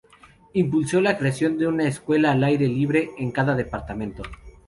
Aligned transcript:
Impulsó 0.53 0.99
la 0.99 1.15
creación 1.15 1.59
de 1.59 1.67
una 1.67 1.87
escuela 1.87 2.31
al 2.31 2.43
aire 2.43 2.67
libre 2.67 3.11
en 3.19 3.31
cada 3.31 3.53
departamento. 3.53 4.23